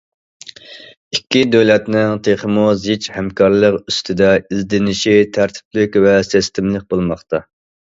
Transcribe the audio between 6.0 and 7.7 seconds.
ۋە سىستېمىلىق بولماقتا.